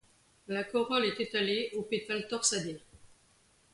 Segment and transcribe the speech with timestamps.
[0.47, 2.81] La Corolle est étalée, aux pétales torsadés.